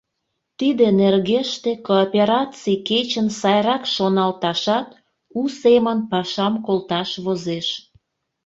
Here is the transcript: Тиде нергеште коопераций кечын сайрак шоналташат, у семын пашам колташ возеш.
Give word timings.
Тиде 0.59 0.87
нергеште 0.99 1.71
коопераций 1.87 2.77
кечын 2.89 3.27
сайрак 3.39 3.83
шоналташат, 3.95 4.87
у 5.39 5.41
семын 5.61 5.97
пашам 6.11 6.53
колташ 6.65 7.09
возеш. 7.25 7.67